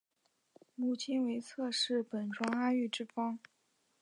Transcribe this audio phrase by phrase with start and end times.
[0.73, 3.37] 母亲为侧室本庄阿玉之方。